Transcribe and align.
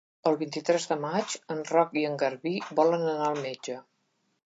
El 0.29 0.37
vint-i-tres 0.37 0.87
de 0.91 0.97
maig 1.03 1.35
en 1.57 1.63
Roc 1.73 1.95
i 2.03 2.05
en 2.09 2.19
Garbí 2.25 2.57
volen 2.83 3.09
anar 3.15 3.31
al 3.33 3.43
metge. 3.49 3.83